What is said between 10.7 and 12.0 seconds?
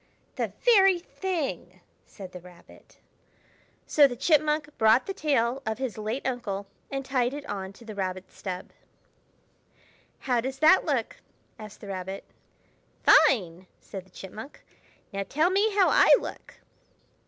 look?" asked the